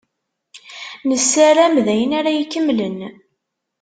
Nessaram 1.09 1.75
d 1.85 1.87
ayen 1.93 2.11
ara 2.19 2.31
ikemmlen. 2.41 2.97